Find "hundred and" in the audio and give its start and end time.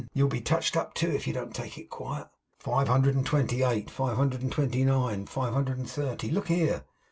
2.87-3.23, 4.17-4.51, 5.53-5.87